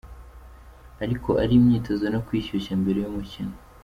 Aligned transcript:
Ariko 1.03 1.29
ari 1.43 1.53
imyitozo 1.59 2.05
no 2.13 2.19
kwishyushya 2.25 2.73
mbere 2.81 2.99
y’umukino. 3.01 3.55